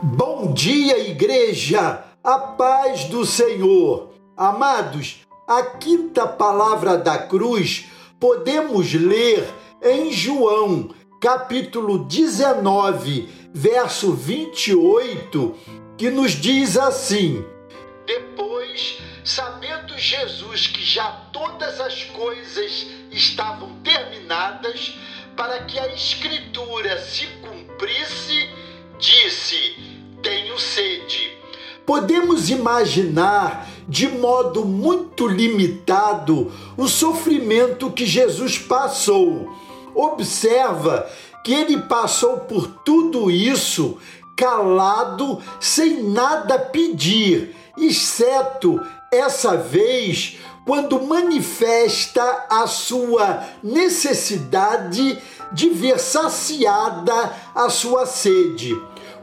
Bom 0.00 0.52
dia, 0.52 0.96
igreja! 0.96 2.04
A 2.22 2.38
paz 2.38 3.06
do 3.06 3.26
Senhor! 3.26 4.14
Amados, 4.36 5.26
a 5.44 5.60
quinta 5.64 6.24
palavra 6.24 6.96
da 6.96 7.18
cruz 7.18 7.86
podemos 8.20 8.94
ler 8.94 9.52
em 9.82 10.12
João, 10.12 10.94
capítulo 11.20 12.04
19, 12.04 13.28
verso 13.52 14.12
28, 14.12 15.56
que 15.96 16.10
nos 16.10 16.30
diz 16.30 16.76
assim: 16.78 17.44
Depois, 18.06 18.98
sabendo 19.24 19.98
Jesus 19.98 20.68
que 20.68 20.84
já 20.84 21.10
todas 21.32 21.80
as 21.80 22.04
coisas 22.04 22.86
estavam 23.10 23.74
terminadas, 23.82 24.96
para 25.36 25.64
que 25.64 25.76
a 25.76 25.92
Escritura 25.92 27.00
se 27.02 27.26
cumprisse, 27.42 28.48
disse: 28.98 29.74
tenho 30.22 30.58
sede. 30.58 31.36
Podemos 31.86 32.50
imaginar 32.50 33.66
de 33.88 34.06
modo 34.08 34.64
muito 34.64 35.26
limitado 35.26 36.52
o 36.76 36.86
sofrimento 36.86 37.90
que 37.90 38.04
Jesus 38.04 38.58
passou. 38.58 39.48
Observa 39.94 41.08
que 41.42 41.54
ele 41.54 41.78
passou 41.78 42.40
por 42.40 42.66
tudo 42.84 43.30
isso 43.30 43.96
calado, 44.36 45.42
sem 45.58 46.02
nada 46.02 46.58
pedir, 46.58 47.56
exceto 47.86 48.80
essa 49.10 49.56
vez 49.56 50.38
quando 50.64 51.00
manifesta 51.00 52.46
a 52.50 52.66
sua 52.66 53.42
necessidade 53.62 55.18
de 55.52 55.70
ver 55.70 55.98
saciada 55.98 57.34
a 57.54 57.70
sua 57.70 58.04
sede. 58.04 58.78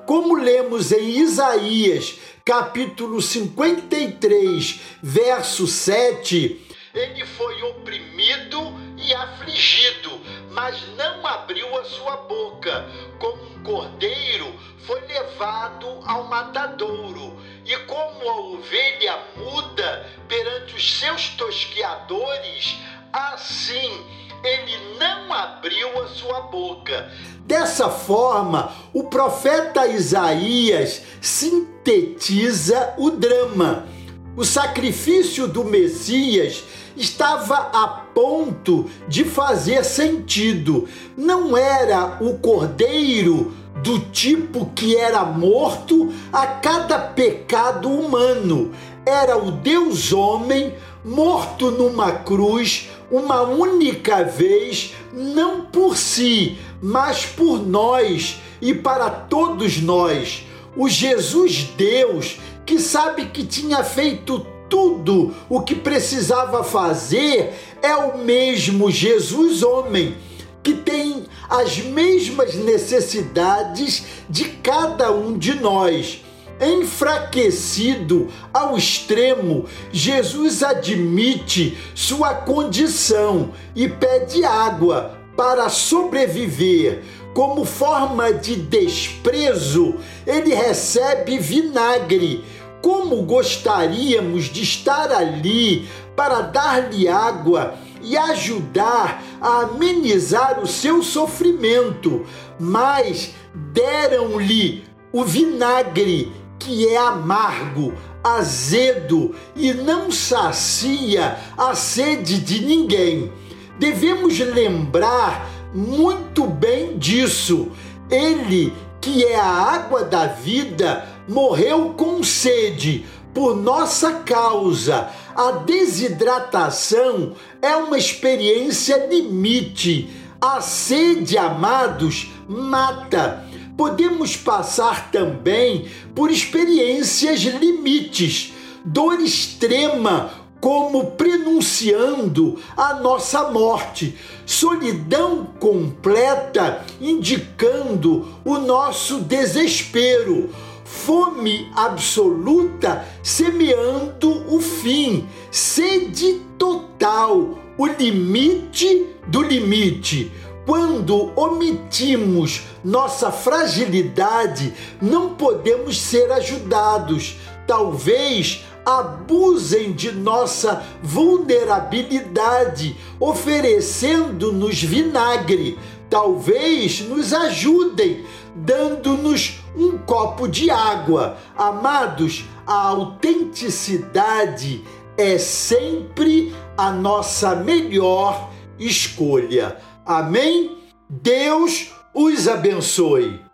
Como 0.05 0.35
lemos 0.35 0.91
em 0.91 1.19
Isaías, 1.19 2.15
capítulo 2.43 3.21
53, 3.21 4.79
verso 5.01 5.67
7, 5.67 6.65
ele 6.95 7.25
foi 7.25 7.61
oprimido 7.63 8.73
e 8.97 9.13
afligido, 9.13 10.11
mas 10.51 10.81
não 10.95 11.27
abriu 11.27 11.77
a 11.77 11.83
sua 11.83 12.17
boca. 12.17 12.87
Como 13.19 13.43
um 13.43 13.63
cordeiro, 13.63 14.47
foi 14.85 15.01
levado 15.01 15.87
ao 16.05 16.23
matadouro, 16.25 17.37
e 17.65 17.75
como 17.85 18.29
a 18.29 18.39
ovelha 18.41 19.19
muda 19.35 20.07
perante 20.27 20.75
os 20.75 20.99
seus 20.99 21.29
tosqueadores, 21.29 22.77
assim 23.11 24.05
ele 24.43 24.97
não 24.99 25.33
abriu 25.33 26.03
a 26.03 26.07
sua 26.09 26.41
boca. 26.41 27.11
Dessa 27.39 27.89
forma, 27.89 28.71
o 28.93 29.05
profeta 29.05 29.87
Isaías 29.87 31.01
sintetiza 31.21 32.93
o 32.97 33.11
drama. 33.11 33.87
O 34.37 34.43
sacrifício 34.43 35.47
do 35.47 35.63
Messias 35.63 36.63
estava 36.97 37.55
a 37.73 37.87
ponto 37.87 38.89
de 39.07 39.23
fazer 39.23 39.85
sentido. 39.85 40.89
Não 41.15 41.55
era 41.55 42.17
o 42.21 42.37
cordeiro 42.39 43.53
do 43.81 43.97
tipo 43.99 44.71
que 44.75 44.97
era 44.97 45.23
morto 45.23 46.11
a 46.33 46.47
cada 46.47 46.99
pecado 46.99 47.89
humano. 47.89 48.73
Era 49.05 49.37
o 49.37 49.51
Deus 49.51 50.11
homem 50.11 50.73
morto 51.03 51.71
numa 51.71 52.11
cruz 52.11 52.89
uma 53.09 53.41
única 53.41 54.23
vez, 54.23 54.95
não 55.13 55.61
por 55.61 55.95
si, 55.95 56.57
mas 56.81 57.25
por 57.25 57.65
nós 57.65 58.41
e 58.61 58.73
para 58.73 59.09
todos 59.09 59.79
nós. 59.81 60.43
O 60.75 60.89
Jesus 60.89 61.69
Deus, 61.77 62.37
que 62.65 62.79
sabe 62.79 63.25
que 63.27 63.45
tinha 63.45 63.83
feito 63.83 64.45
tudo 64.69 65.35
o 65.47 65.61
que 65.61 65.75
precisava 65.75 66.63
fazer, 66.63 67.53
é 67.81 67.95
o 67.95 68.17
mesmo 68.17 68.89
Jesus 68.89 69.61
homem, 69.61 70.15
que 70.63 70.73
tem 70.73 71.25
as 71.47 71.77
mesmas 71.77 72.55
necessidades 72.55 74.03
de 74.29 74.45
cada 74.45 75.11
um 75.11 75.37
de 75.37 75.53
nós. 75.53 76.23
Enfraquecido 76.59 78.29
ao 78.53 78.77
extremo, 78.77 79.65
Jesus 79.91 80.63
admite 80.63 81.77
sua 81.93 82.33
condição 82.33 83.51
e 83.75 83.89
pede 83.89 84.43
água 84.45 85.24
para 85.35 85.69
sobreviver. 85.69 87.03
Como 87.33 87.65
forma 87.65 88.31
de 88.31 88.55
desprezo, 88.55 89.95
ele 90.25 90.53
recebe 90.53 91.37
vinagre. 91.37 92.43
Como 92.81 93.23
gostaríamos 93.23 94.45
de 94.45 94.63
estar 94.63 95.11
ali 95.11 95.87
para 96.15 96.41
dar-lhe 96.41 97.07
água 97.07 97.75
e 98.01 98.15
ajudar 98.15 99.21
a 99.41 99.61
amenizar 99.61 100.59
o 100.61 100.67
seu 100.67 101.01
sofrimento, 101.01 102.25
mas 102.59 103.31
deram-lhe 103.73 104.83
o 105.11 105.23
vinagre 105.23 106.31
que 106.59 106.87
é 106.87 106.97
amargo, 106.97 107.93
azedo 108.23 109.35
e 109.55 109.73
não 109.73 110.11
sacia 110.11 111.37
a 111.57 111.75
sede 111.75 112.39
de 112.39 112.65
ninguém. 112.65 113.31
Devemos 113.79 114.39
lembrar 114.39 115.49
muito 115.73 116.45
bem 116.45 116.97
disso. 116.97 117.71
Ele, 118.09 118.73
que 119.01 119.23
é 119.23 119.35
a 119.35 119.45
água 119.45 120.03
da 120.03 120.27
vida, 120.27 121.07
morreu 121.27 121.93
com 121.97 122.23
sede 122.23 123.05
por 123.33 123.55
nossa 123.55 124.13
causa. 124.19 125.09
A 125.35 125.51
desidratação 125.51 127.33
é 127.61 127.75
uma 127.75 127.97
experiência 127.97 129.07
limite. 129.07 130.09
A 130.39 130.61
sede, 130.61 131.37
amados, 131.37 132.31
mata 132.47 133.45
podemos 133.77 134.37
passar 134.37 135.11
também 135.11 135.85
por 136.13 136.31
experiências 136.31 137.41
limites, 137.41 138.53
dor 138.83 139.19
extrema, 139.19 140.31
como 140.59 141.11
prenunciando 141.11 142.57
a 142.75 142.95
nossa 142.95 143.51
morte, 143.51 144.17
solidão 144.45 145.45
completa, 145.59 146.83
indicando 146.99 148.27
o 148.43 148.57
nosso 148.57 149.19
desespero, 149.19 150.49
fome 150.83 151.69
absoluta, 151.75 153.05
semeando 153.21 154.45
o 154.53 154.59
fim, 154.59 155.27
sede 155.51 156.41
total, 156.57 157.59
o 157.77 157.85
limite 157.85 159.07
do 159.27 159.41
limite. 159.41 160.31
Quando 160.65 161.31
omitimos 161.35 162.63
nossa 162.83 163.31
fragilidade, 163.31 164.73
não 164.99 165.35
podemos 165.35 166.01
ser 166.01 166.31
ajudados. 166.31 167.35
Talvez 167.67 168.63
abusem 168.85 169.93
de 169.93 170.11
nossa 170.11 170.83
vulnerabilidade, 171.01 172.95
oferecendo-nos 173.19 174.81
vinagre. 174.83 175.79
Talvez 176.09 177.01
nos 177.01 177.33
ajudem, 177.33 178.23
dando-nos 178.55 179.59
um 179.75 179.97
copo 179.97 180.47
de 180.47 180.69
água. 180.69 181.37
Amados, 181.57 182.45
a 182.67 182.89
autenticidade 182.89 184.83
é 185.17 185.37
sempre 185.37 186.53
a 186.77 186.91
nossa 186.91 187.55
melhor 187.55 188.51
escolha. 188.77 189.77
Amém? 190.05 190.77
Deus 191.09 191.91
os 192.13 192.47
abençoe. 192.47 193.44